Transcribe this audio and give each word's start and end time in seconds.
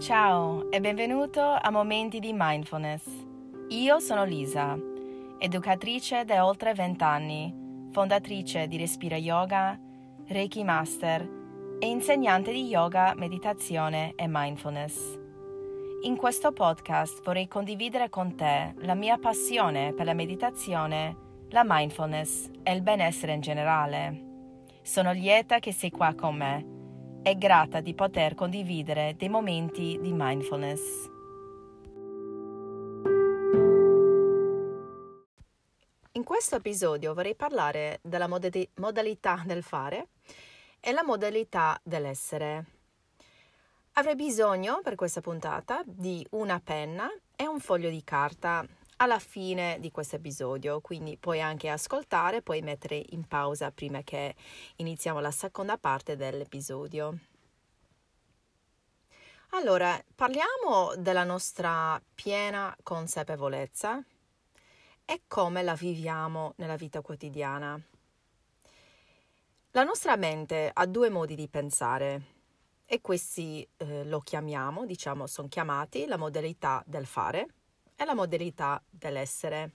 Ciao 0.00 0.70
e 0.70 0.80
benvenuto 0.80 1.42
a 1.42 1.70
Momenti 1.70 2.20
di 2.20 2.32
Mindfulness. 2.34 3.04
Io 3.68 3.98
sono 3.98 4.24
Lisa, 4.24 4.74
educatrice 5.36 6.24
da 6.24 6.46
oltre 6.46 6.72
20 6.72 7.04
anni, 7.04 7.54
fondatrice 7.92 8.66
di 8.66 8.78
Respira 8.78 9.16
Yoga, 9.16 9.78
Reiki 10.26 10.64
Master 10.64 11.28
e 11.78 11.86
insegnante 11.86 12.50
di 12.50 12.64
yoga, 12.64 13.12
meditazione 13.14 14.14
e 14.16 14.24
mindfulness. 14.26 15.18
In 16.04 16.16
questo 16.16 16.52
podcast 16.52 17.22
vorrei 17.22 17.46
condividere 17.46 18.08
con 18.08 18.34
te 18.34 18.72
la 18.78 18.94
mia 18.94 19.18
passione 19.18 19.92
per 19.92 20.06
la 20.06 20.14
meditazione, 20.14 21.14
la 21.50 21.62
mindfulness 21.62 22.48
e 22.62 22.72
il 22.72 22.80
benessere 22.80 23.34
in 23.34 23.42
generale. 23.42 24.24
Sono 24.80 25.12
lieta 25.12 25.58
che 25.58 25.74
sei 25.74 25.90
qua 25.90 26.14
con 26.14 26.36
me 26.36 26.78
e 27.22 27.36
grata 27.36 27.80
di 27.80 27.94
poter 27.94 28.34
condividere 28.34 29.14
dei 29.16 29.28
momenti 29.28 29.98
di 30.00 30.12
mindfulness. 30.12 31.08
In 36.12 36.24
questo 36.24 36.56
episodio 36.56 37.14
vorrei 37.14 37.34
parlare 37.34 38.00
della 38.02 38.26
mod- 38.26 38.68
modalità 38.76 39.42
del 39.46 39.62
fare 39.62 40.08
e 40.80 40.92
la 40.92 41.04
modalità 41.04 41.78
dell'essere. 41.82 42.64
Avrei 43.94 44.14
bisogno 44.14 44.80
per 44.82 44.94
questa 44.94 45.20
puntata 45.20 45.82
di 45.84 46.26
una 46.30 46.60
penna 46.62 47.08
e 47.36 47.46
un 47.46 47.60
foglio 47.60 47.90
di 47.90 48.02
carta 48.02 48.66
alla 49.00 49.18
fine 49.18 49.78
di 49.80 49.90
questo 49.90 50.16
episodio, 50.16 50.80
quindi 50.80 51.16
puoi 51.16 51.40
anche 51.40 51.70
ascoltare, 51.70 52.42
puoi 52.42 52.60
mettere 52.60 53.02
in 53.10 53.26
pausa 53.26 53.70
prima 53.70 54.02
che 54.02 54.34
iniziamo 54.76 55.20
la 55.20 55.30
seconda 55.30 55.78
parte 55.78 56.16
dell'episodio. 56.16 57.18
Allora, 59.52 59.98
parliamo 60.14 60.94
della 60.98 61.24
nostra 61.24 62.00
piena 62.14 62.76
consapevolezza 62.82 64.04
e 65.06 65.22
come 65.26 65.62
la 65.62 65.74
viviamo 65.74 66.52
nella 66.56 66.76
vita 66.76 67.00
quotidiana. 67.00 67.80
La 69.70 69.82
nostra 69.82 70.14
mente 70.16 70.70
ha 70.72 70.84
due 70.84 71.08
modi 71.08 71.34
di 71.34 71.48
pensare 71.48 72.38
e 72.84 73.00
questi 73.00 73.66
eh, 73.78 74.04
lo 74.04 74.20
chiamiamo, 74.20 74.84
diciamo, 74.84 75.26
sono 75.26 75.48
chiamati 75.48 76.04
la 76.06 76.18
modalità 76.18 76.82
del 76.86 77.06
fare 77.06 77.46
e 78.00 78.06
la 78.06 78.14
modalità 78.14 78.82
dell'essere. 78.88 79.72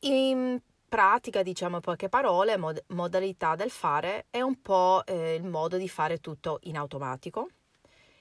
In 0.00 0.60
pratica, 0.88 1.44
diciamo 1.44 1.78
poche 1.78 2.08
parole, 2.08 2.56
mod- 2.56 2.82
modalità 2.88 3.54
del 3.54 3.70
fare 3.70 4.26
è 4.30 4.40
un 4.40 4.60
po' 4.60 5.04
eh, 5.06 5.34
il 5.34 5.44
modo 5.44 5.76
di 5.76 5.88
fare 5.88 6.18
tutto 6.18 6.58
in 6.64 6.76
automatico. 6.76 7.50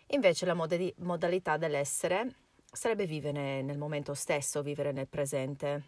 Invece 0.09 0.45
la 0.45 0.53
mod- 0.53 0.93
modalità 0.97 1.57
dell'essere 1.57 2.35
sarebbe 2.71 3.07
vivere 3.07 3.63
nel 3.63 3.79
momento 3.79 4.13
stesso, 4.13 4.61
vivere 4.61 4.91
nel 4.91 5.07
presente. 5.07 5.83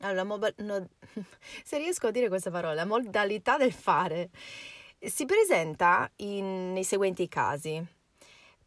Allora, 0.00 0.24
mo- 0.24 0.38
no, 0.56 0.88
se 1.62 1.76
riesco 1.76 2.06
a 2.06 2.10
dire 2.10 2.28
questa 2.28 2.50
parola, 2.50 2.72
la 2.72 2.86
modalità 2.86 3.58
del 3.58 3.72
fare 3.72 4.30
si 4.98 5.26
presenta 5.26 6.10
in, 6.16 6.72
nei 6.72 6.84
seguenti 6.84 7.28
casi. 7.28 7.86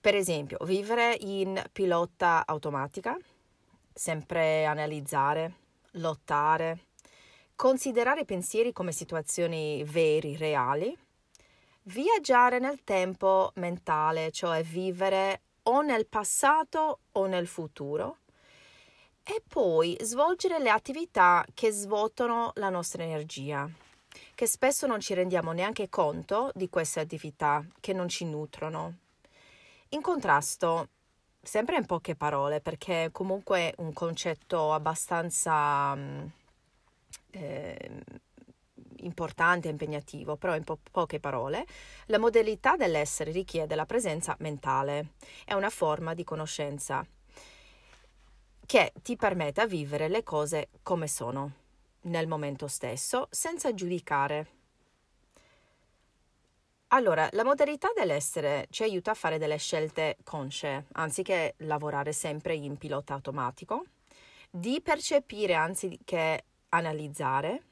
Per 0.07 0.15
esempio, 0.15 0.57
vivere 0.61 1.17
in 1.19 1.61
pilota 1.73 2.45
automatica, 2.45 3.17
sempre 3.93 4.63
analizzare, 4.63 5.55
lottare, 5.95 6.85
considerare 7.57 8.21
i 8.21 8.25
pensieri 8.25 8.71
come 8.71 8.93
situazioni 8.93 9.83
veri, 9.83 10.37
reali, 10.37 10.97
viaggiare 11.81 12.57
nel 12.57 12.85
tempo 12.85 13.51
mentale, 13.55 14.31
cioè 14.31 14.63
vivere 14.63 15.41
o 15.63 15.81
nel 15.81 16.07
passato 16.07 16.99
o 17.11 17.25
nel 17.25 17.45
futuro, 17.45 18.19
e 19.23 19.43
poi 19.45 19.97
svolgere 19.99 20.57
le 20.59 20.69
attività 20.69 21.45
che 21.53 21.69
svuotano 21.71 22.53
la 22.55 22.69
nostra 22.69 23.03
energia, 23.03 23.69
che 24.35 24.47
spesso 24.47 24.87
non 24.87 25.01
ci 25.01 25.13
rendiamo 25.13 25.51
neanche 25.51 25.89
conto 25.89 26.49
di 26.55 26.69
queste 26.69 27.01
attività 27.01 27.61
che 27.81 27.91
non 27.91 28.07
ci 28.07 28.23
nutrono 28.23 28.99
in 29.89 30.01
contrasto, 30.01 30.89
sempre 31.41 31.77
in 31.77 31.85
poche 31.85 32.15
parole, 32.15 32.61
perché 32.61 33.09
comunque 33.11 33.71
è 33.71 33.73
un 33.77 33.93
concetto 33.93 34.73
abbastanza 34.73 35.95
eh, 37.31 38.03
importante 38.97 39.67
e 39.67 39.71
impegnativo, 39.71 40.35
però 40.35 40.55
in 40.55 40.63
po- 40.63 40.79
poche 40.91 41.19
parole, 41.19 41.65
la 42.07 42.19
modalità 42.19 42.75
dell'essere 42.75 43.31
richiede 43.31 43.75
la 43.75 43.85
presenza 43.85 44.35
mentale, 44.39 45.13
è 45.45 45.53
una 45.53 45.69
forma 45.69 46.13
di 46.13 46.23
conoscenza 46.23 47.05
che 48.65 48.91
ti 49.01 49.15
permette 49.15 49.65
di 49.65 49.77
vivere 49.77 50.09
le 50.09 50.23
cose 50.23 50.69
come 50.83 51.07
sono, 51.07 51.53
nel 52.01 52.27
momento 52.27 52.67
stesso, 52.67 53.27
senza 53.31 53.73
giudicare 53.73 54.56
allora, 56.89 57.27
la 57.33 57.43
modalità 57.43 57.89
dell'essere 57.95 58.67
ci 58.69 58.83
aiuta 58.83 59.11
a 59.11 59.15
fare 59.15 59.37
delle 59.37 59.57
scelte 59.57 60.17
consce, 60.23 60.85
anziché 60.93 61.55
lavorare 61.59 62.13
sempre 62.13 62.55
in 62.55 62.77
pilota 62.77 63.13
automatico, 63.13 63.85
di 64.49 64.79
percepire 64.81 65.53
anziché 65.53 66.45
analizzare, 66.69 67.63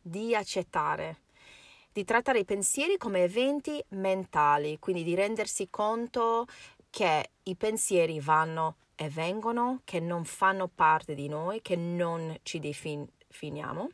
di 0.00 0.34
accettare, 0.34 1.20
di 1.92 2.04
trattare 2.04 2.38
i 2.38 2.44
pensieri 2.44 2.96
come 2.96 3.24
eventi 3.24 3.84
mentali, 3.88 4.78
quindi 4.78 5.02
di 5.02 5.14
rendersi 5.14 5.68
conto 5.68 6.46
che 6.88 7.30
i 7.42 7.54
pensieri 7.54 8.18
vanno 8.20 8.76
e 8.94 9.08
vengono, 9.10 9.82
che 9.84 10.00
non 10.00 10.24
fanno 10.24 10.68
parte 10.68 11.14
di 11.14 11.28
noi, 11.28 11.60
che 11.60 11.76
non 11.76 12.34
ci 12.42 12.58
definiamo, 12.60 13.90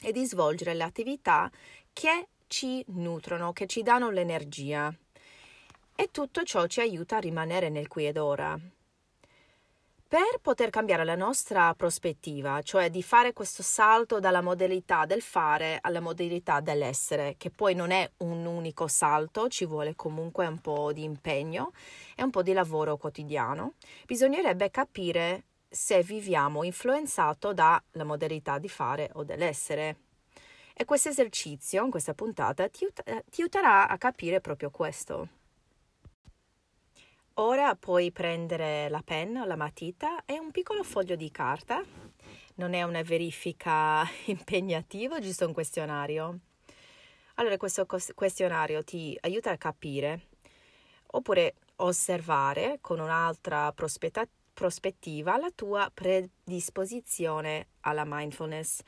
e 0.00 0.12
di 0.12 0.24
svolgere 0.26 0.74
le 0.74 0.84
attività 0.84 1.50
che 1.92 2.28
ci 2.48 2.84
nutrono, 2.88 3.52
che 3.52 3.66
ci 3.66 3.82
danno 3.82 4.10
l'energia. 4.10 4.92
E 5.94 6.08
tutto 6.10 6.42
ciò 6.42 6.66
ci 6.66 6.80
aiuta 6.80 7.16
a 7.16 7.20
rimanere 7.20 7.68
nel 7.68 7.86
qui 7.86 8.06
ed 8.06 8.16
ora. 8.16 8.58
Per 10.08 10.38
poter 10.40 10.70
cambiare 10.70 11.04
la 11.04 11.16
nostra 11.16 11.74
prospettiva, 11.74 12.62
cioè 12.62 12.88
di 12.88 13.02
fare 13.02 13.34
questo 13.34 13.62
salto 13.62 14.20
dalla 14.20 14.40
modalità 14.40 15.04
del 15.04 15.20
fare 15.20 15.76
alla 15.82 16.00
modalità 16.00 16.60
dell'essere, 16.60 17.34
che 17.36 17.50
poi 17.50 17.74
non 17.74 17.90
è 17.90 18.10
un 18.18 18.46
unico 18.46 18.88
salto, 18.88 19.48
ci 19.48 19.66
vuole 19.66 19.94
comunque 19.96 20.46
un 20.46 20.60
po' 20.60 20.94
di 20.94 21.02
impegno 21.02 21.72
e 22.16 22.22
un 22.22 22.30
po' 22.30 22.42
di 22.42 22.54
lavoro 22.54 22.96
quotidiano, 22.96 23.74
bisognerebbe 24.06 24.70
capire 24.70 25.44
se 25.68 26.02
viviamo 26.02 26.62
influenzato 26.62 27.52
dalla 27.52 27.82
modalità 28.04 28.58
di 28.58 28.68
fare 28.70 29.10
o 29.12 29.24
dell'essere. 29.24 30.07
E 30.80 30.84
questo 30.84 31.08
esercizio, 31.08 31.84
in 31.84 31.90
questa 31.90 32.14
puntata, 32.14 32.68
ti, 32.68 32.86
ti 32.92 33.40
aiuterà 33.40 33.88
a 33.88 33.98
capire 33.98 34.40
proprio 34.40 34.70
questo. 34.70 35.28
Ora 37.34 37.74
puoi 37.74 38.12
prendere 38.12 38.88
la 38.88 39.02
penna 39.04 39.42
o 39.42 39.44
la 39.44 39.56
matita 39.56 40.24
e 40.24 40.38
un 40.38 40.52
piccolo 40.52 40.84
foglio 40.84 41.16
di 41.16 41.32
carta. 41.32 41.82
Non 42.54 42.74
è 42.74 42.84
una 42.84 43.02
verifica 43.02 44.06
impegnativa, 44.26 45.18
giusto 45.18 45.48
un 45.48 45.52
questionario. 45.52 46.38
Allora, 47.34 47.56
questo 47.56 47.84
questionario 48.14 48.84
ti 48.84 49.18
aiuta 49.22 49.50
a 49.50 49.56
capire 49.56 50.28
oppure 51.06 51.56
osservare 51.78 52.78
con 52.80 53.00
un'altra 53.00 53.72
prospettiva 53.72 54.28
prospettiva 54.58 55.38
la 55.38 55.52
tua 55.54 55.88
predisposizione 55.94 57.68
alla 57.82 58.02
mindfulness. 58.04 58.80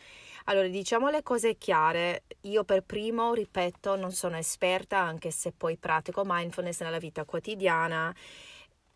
Allora, 0.46 0.66
diciamo 0.66 1.10
le 1.10 1.22
cose 1.22 1.58
chiare. 1.58 2.24
Io 2.40 2.64
per 2.64 2.82
primo, 2.82 3.34
ripeto, 3.34 3.94
non 3.94 4.10
sono 4.10 4.36
esperta, 4.36 4.98
anche 4.98 5.30
se 5.30 5.52
poi 5.52 5.76
pratico 5.76 6.22
mindfulness 6.26 6.80
nella 6.80 6.98
vita 6.98 7.24
quotidiana 7.24 8.12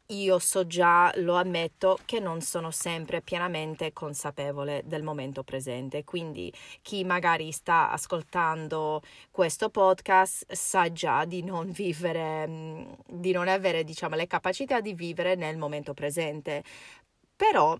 io 0.09 0.39
so 0.39 0.67
già, 0.67 1.11
lo 1.17 1.37
ammetto, 1.37 1.99
che 2.05 2.21
non 2.21 2.43
sono 2.43 2.71
sempre 2.71 3.23
pienamente 3.23 3.93
consapevole 3.93 4.83
del 4.85 5.03
momento 5.03 5.43
presente. 5.43 6.05
Quindi 6.05 6.53
chi 6.83 7.05
magari 7.05 7.51
sta 7.53 7.91
ascoltando 7.91 9.03
questo 9.31 9.71
podcast 9.71 10.53
sa 10.53 10.93
già 10.93 11.25
di 11.25 11.43
non 11.43 11.71
vivere, 11.71 12.47
mm, 12.47 12.93
di 13.07 13.33
non 13.33 13.49
avere, 13.49 13.85
diciamo, 13.85 14.15
le 14.17 14.27
capacità 14.27 14.81
di 14.81 14.93
vivere 14.93 15.37
nel 15.37 15.57
momento 15.57 15.95
presente. 15.95 16.63
Però 17.37 17.79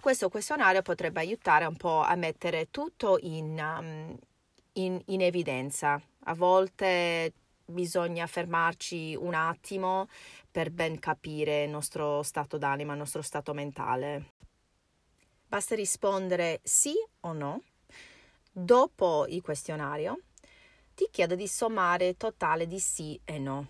questo 0.00 0.28
questionario 0.28 0.82
potrebbe 0.82 1.20
aiutare 1.20 1.64
un 1.64 1.76
po' 1.76 2.00
a 2.02 2.14
mettere 2.16 2.70
tutto 2.70 3.18
in, 3.22 3.58
um, 3.58 4.16
in, 4.74 5.00
in 5.06 5.20
evidenza. 5.22 6.00
A 6.24 6.34
volte 6.34 7.32
bisogna 7.72 8.26
fermarci 8.26 9.16
un 9.18 9.34
attimo 9.34 10.08
per 10.50 10.70
ben 10.70 10.98
capire 10.98 11.64
il 11.64 11.70
nostro 11.70 12.22
stato 12.22 12.58
d'anima, 12.58 12.92
il 12.92 12.98
nostro 12.98 13.22
stato 13.22 13.52
mentale. 13.52 14.34
Basta 15.48 15.74
rispondere 15.74 16.60
sì 16.62 16.94
o 17.20 17.32
no. 17.32 17.62
Dopo 18.50 19.26
il 19.28 19.42
questionario 19.42 20.20
ti 20.94 21.08
chiedo 21.10 21.34
di 21.34 21.48
sommare 21.48 22.16
totale 22.16 22.66
di 22.66 22.78
sì 22.78 23.18
e 23.24 23.38
no. 23.38 23.68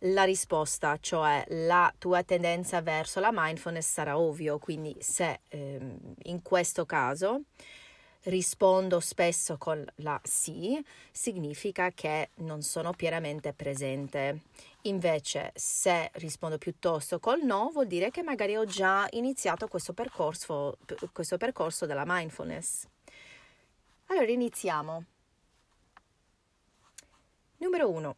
la 0.00 0.24
risposta, 0.24 0.98
cioè 1.00 1.44
la 1.48 1.92
tua 1.96 2.22
tendenza 2.22 2.82
verso 2.82 3.20
la 3.20 3.30
mindfulness 3.32 3.90
sarà 3.90 4.18
ovvio, 4.18 4.58
quindi 4.58 4.94
se 5.00 5.40
ehm, 5.48 6.14
in 6.24 6.42
questo 6.42 6.84
caso 6.84 7.44
rispondo 8.26 9.00
spesso 9.00 9.56
con 9.56 9.84
la 9.96 10.20
sì, 10.22 10.82
significa 11.10 11.90
che 11.92 12.30
non 12.36 12.62
sono 12.62 12.92
pienamente 12.92 13.52
presente. 13.52 14.42
Invece, 14.82 15.52
se 15.54 16.10
rispondo 16.14 16.58
piuttosto 16.58 17.18
col 17.18 17.42
no, 17.42 17.70
vuol 17.72 17.86
dire 17.86 18.10
che 18.10 18.22
magari 18.22 18.56
ho 18.56 18.64
già 18.64 19.06
iniziato 19.10 19.68
questo 19.68 19.92
percorso, 19.92 20.78
questo 21.12 21.36
percorso 21.36 21.86
della 21.86 22.04
mindfulness. 22.06 22.86
Allora, 24.06 24.30
iniziamo. 24.30 25.04
Numero 27.58 27.90
1. 27.90 28.16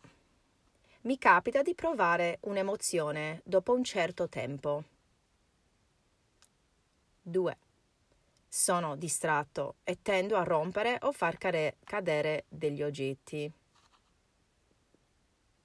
Mi 1.02 1.16
capita 1.16 1.62
di 1.62 1.74
provare 1.74 2.38
un'emozione 2.42 3.40
dopo 3.44 3.72
un 3.72 3.84
certo 3.84 4.28
tempo. 4.28 4.84
2 7.22 7.56
sono 8.48 8.96
distratto 8.96 9.76
e 9.84 10.00
tendo 10.00 10.36
a 10.36 10.42
rompere 10.42 10.96
o 11.02 11.12
far 11.12 11.36
cadere 11.36 12.44
degli 12.48 12.82
oggetti. 12.82 13.52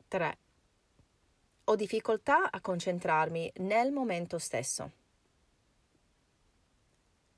3. 0.08 0.38
Ho 1.66 1.76
difficoltà 1.76 2.52
a 2.52 2.60
concentrarmi 2.60 3.52
nel 3.58 3.92
momento 3.92 4.38
stesso. 4.38 4.92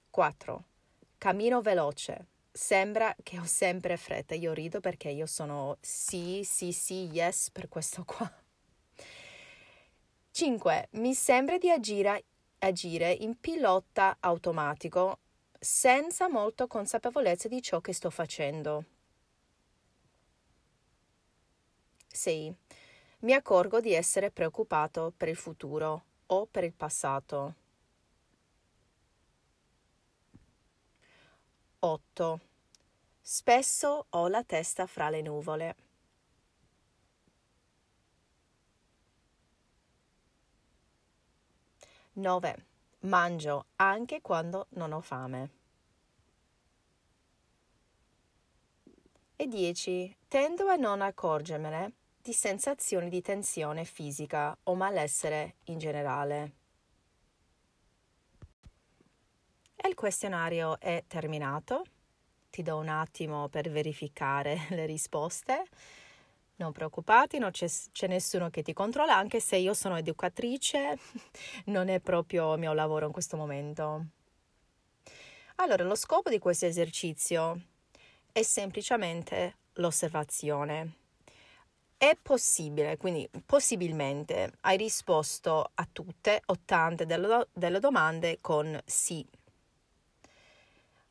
4. 0.09 0.63
Cammino 1.17 1.61
veloce. 1.61 2.27
Sembra 2.51 3.15
che 3.21 3.39
ho 3.39 3.45
sempre 3.45 3.97
fretta. 3.97 4.33
Io 4.33 4.53
rido 4.53 4.79
perché 4.79 5.09
io 5.09 5.25
sono 5.25 5.77
sì, 5.79 6.41
sì, 6.43 6.71
sì, 6.71 7.09
yes 7.11 7.51
per 7.51 7.67
questo 7.69 8.03
qua. 8.03 8.31
5. 10.31 10.87
Mi 10.91 11.13
sembra 11.13 11.57
di 11.57 11.69
agire, 11.69 12.23
agire 12.59 13.11
in 13.11 13.39
pilota 13.39 14.17
automatico 14.19 15.19
senza 15.65 16.29
molta 16.29 16.67
consapevolezza 16.67 17.47
di 17.47 17.59
ciò 17.59 17.81
che 17.81 17.91
sto 17.91 18.11
facendo. 18.11 18.85
6. 22.07 22.55
Mi 23.21 23.33
accorgo 23.33 23.81
di 23.81 23.91
essere 23.93 24.29
preoccupato 24.29 25.11
per 25.17 25.27
il 25.27 25.35
futuro 25.35 26.03
o 26.27 26.45
per 26.45 26.65
il 26.65 26.73
passato. 26.73 27.55
8. 31.79 32.39
Spesso 33.21 34.05
ho 34.07 34.27
la 34.27 34.43
testa 34.43 34.85
fra 34.85 35.09
le 35.09 35.21
nuvole. 35.23 35.75
9. 42.13 42.65
Mangio 42.99 43.65
anche 43.77 44.21
quando 44.21 44.67
non 44.69 44.91
ho 44.91 45.01
fame. 45.01 45.54
E 49.37 49.47
10. 49.47 50.15
Tendo 50.29 50.67
a 50.69 50.75
non 50.75 51.01
accorgermene 51.01 51.91
di 52.21 52.31
sensazioni 52.31 53.09
di 53.09 53.21
tensione 53.21 53.83
fisica 53.83 54.57
o 54.63 54.75
malessere 54.75 55.55
in 55.65 55.77
generale. 55.77 56.51
E 59.75 59.89
il 59.89 59.93
questionario 59.93 60.79
è 60.79 61.03
terminato. 61.05 61.83
Ti 62.49 62.63
do 62.63 62.77
un 62.77 62.87
attimo 62.87 63.49
per 63.49 63.69
verificare 63.69 64.67
le 64.71 64.85
risposte 64.85 65.65
non 66.57 66.71
preoccupati, 66.71 67.37
non 67.37 67.51
c'è, 67.51 67.67
c'è, 67.91 68.07
nessuno 68.07 68.49
che 68.49 68.61
ti 68.61 68.71
controlla, 68.71 69.17
anche 69.17 69.41
se 69.41 69.57
io 69.57 69.73
sono 69.73 69.97
educatrice, 69.97 70.97
non 71.65 71.89
è 71.89 71.99
proprio 71.99 72.53
il 72.53 72.59
mio 72.59 72.71
lavoro 72.71 73.07
in 73.07 73.11
questo 73.11 73.35
momento. 73.35 74.05
Allora, 75.55 75.83
lo 75.83 75.95
scopo 75.95 76.29
di 76.29 76.39
questo 76.39 76.65
esercizio 76.65 77.59
è 78.35 78.43
semplicemente 78.43 79.59
l'osservazione. 79.75 80.95
È 81.95 82.17
possibile, 82.21 82.97
quindi 82.97 83.29
possibilmente 83.45 84.57
hai 84.61 84.75
risposto 84.75 85.71
a 85.73 85.87
tutte 85.89 86.41
o 86.47 86.57
tante 86.65 87.05
delle, 87.05 87.47
delle 87.53 87.79
domande 87.79 88.39
con 88.41 88.77
sì. 88.83 89.25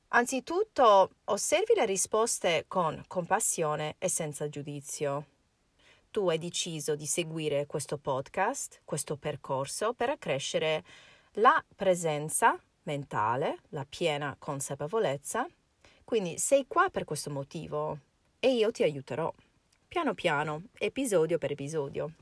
Anzitutto 0.08 1.12
osservi 1.24 1.72
le 1.74 1.86
risposte 1.86 2.66
con 2.68 3.02
compassione 3.06 3.94
e 3.96 4.10
senza 4.10 4.46
giudizio 4.50 5.24
tu 6.10 6.28
hai 6.28 6.36
deciso 6.36 6.94
di 6.94 7.06
seguire 7.06 7.64
questo 7.64 7.96
podcast, 7.96 8.82
questo 8.84 9.16
percorso 9.16 9.94
per 9.94 10.10
accrescere 10.10 10.84
la 11.36 11.64
presenza 11.74 12.60
mentale, 12.82 13.60
la 13.70 13.86
piena 13.88 14.36
consapevolezza. 14.38 15.48
Quindi 16.04 16.38
sei 16.38 16.66
qua 16.66 16.90
per 16.90 17.04
questo 17.04 17.30
motivo 17.30 17.98
e 18.38 18.52
io 18.52 18.70
ti 18.70 18.82
aiuterò, 18.82 19.32
piano 19.88 20.12
piano, 20.12 20.64
episodio 20.74 21.38
per 21.38 21.52
episodio. 21.52 22.12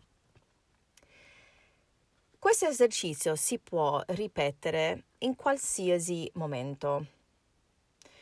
Questo 2.39 2.67
esercizio 2.67 3.35
si 3.35 3.59
può 3.59 4.01
ripetere 4.09 5.05
in 5.19 5.35
qualsiasi 5.35 6.31
momento. 6.35 7.07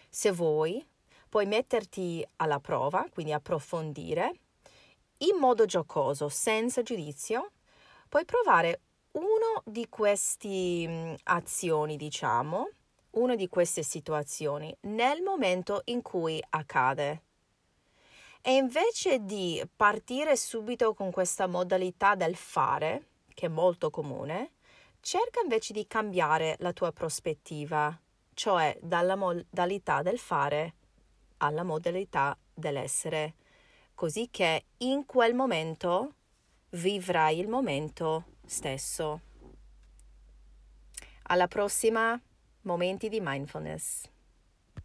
Se 0.09 0.31
vuoi, 0.33 0.85
puoi 1.29 1.47
metterti 1.47 2.27
alla 2.37 2.59
prova, 2.59 3.07
quindi 3.13 3.33
approfondire 3.33 4.33
in 5.19 5.37
modo 5.39 5.67
giocoso, 5.67 6.31
senza 6.31 6.83
giudizio, 6.83 7.51
puoi 8.09 8.25
provare 8.25 8.81
uno 9.13 9.63
di 9.65 9.89
queste 9.89 11.19
azioni, 11.25 11.97
diciamo, 11.97 12.69
una 13.13 13.35
di 13.35 13.49
queste 13.49 13.83
situazioni 13.83 14.75
nel 14.83 15.23
momento 15.23 15.83
in 15.87 16.03
cui 16.03 16.43
accade. 16.51 17.23
E 18.43 18.55
invece 18.55 19.25
di 19.25 19.63
partire 19.75 20.37
subito 20.37 20.95
con 20.95 21.11
questa 21.11 21.47
modalità 21.47 22.15
del 22.15 22.37
fare, 22.37 23.07
che 23.35 23.47
è 23.47 23.49
molto 23.49 23.91
comune, 23.91 24.53
cerca 25.01 25.41
invece 25.41 25.73
di 25.73 25.87
cambiare 25.87 26.57
la 26.61 26.73
tua 26.73 26.93
prospettiva, 26.93 27.99
cioè 28.35 28.79
dalla 28.81 29.17
modalità 29.17 30.03
del 30.03 30.19
fare 30.19 30.75
alla 31.39 31.63
modalità 31.63 32.37
dell'essere 32.55 33.35
così 34.01 34.29
che 34.31 34.65
in 34.79 35.05
quel 35.05 35.35
momento 35.35 36.15
vivrai 36.71 37.39
il 37.39 37.49
momento 37.49 38.37
stesso. 38.47 39.21
Alla 41.25 41.49
prossima, 41.49 42.19
momenti 42.63 43.09
di 43.09 43.21
mindfulness. 43.21 44.09